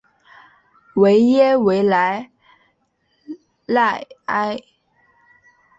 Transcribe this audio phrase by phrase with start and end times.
[0.95, 2.31] 维耶维莱
[3.67, 4.57] 赖埃。